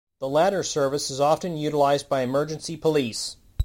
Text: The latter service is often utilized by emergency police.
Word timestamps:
The 0.19 0.27
latter 0.27 0.63
service 0.63 1.11
is 1.11 1.19
often 1.19 1.57
utilized 1.57 2.09
by 2.09 2.21
emergency 2.23 2.75
police. 2.75 3.35